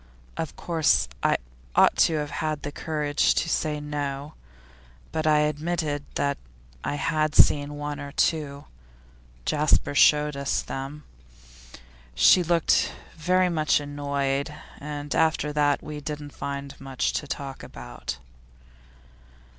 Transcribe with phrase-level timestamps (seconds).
[0.35, 1.37] Of course I
[1.75, 4.33] ought to have had the courage to say no,
[5.11, 6.39] but I admitted that
[6.83, 8.65] I had seen one or two
[9.45, 11.03] Jasper showed us them.
[12.15, 18.17] She looked very much annoyed, and after that we didn't find much to talk about.